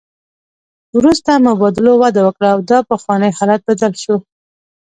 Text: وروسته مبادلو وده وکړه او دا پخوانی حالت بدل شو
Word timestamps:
وروسته 0.97 1.31
مبادلو 1.47 1.91
وده 2.03 2.21
وکړه 2.23 2.47
او 2.53 2.59
دا 2.69 2.79
پخوانی 2.91 3.29
حالت 3.37 3.61
بدل 3.69 3.93
شو 4.03 4.15